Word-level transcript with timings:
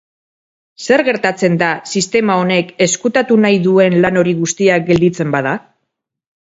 Zer 0.85 1.03
gertatzen 1.07 1.59
da 1.59 1.67
sistema 1.93 2.39
honek 2.45 2.73
ezkutatu 2.89 3.39
nahi 3.45 3.63
duen 3.69 4.01
lan 4.07 4.21
hori 4.25 4.37
guztia 4.43 4.83
gelditzen 4.91 5.35
bada? 5.39 5.59